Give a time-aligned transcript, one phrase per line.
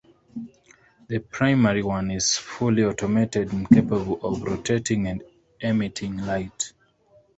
[1.09, 5.23] The primary one is fully automated and capable of rotating and
[5.61, 6.73] emitting light.